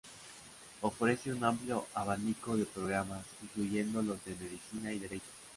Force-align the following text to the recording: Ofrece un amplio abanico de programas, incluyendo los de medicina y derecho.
Ofrece 0.81 1.31
un 1.31 1.43
amplio 1.43 1.85
abanico 1.93 2.57
de 2.57 2.65
programas, 2.65 3.23
incluyendo 3.43 4.01
los 4.01 4.17
de 4.25 4.31
medicina 4.33 4.91
y 4.91 4.97
derecho. 4.97 5.29